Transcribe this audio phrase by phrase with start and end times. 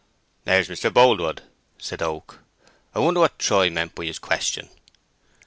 [0.45, 0.91] "There's Mr.
[0.91, 1.43] Boldwood,"
[1.77, 2.39] said Oak.
[2.95, 4.67] "I wonder what Troy meant by his question."